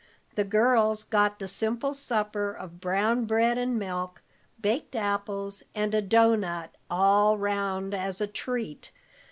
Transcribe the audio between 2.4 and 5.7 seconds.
of brown bread and milk, baked apples,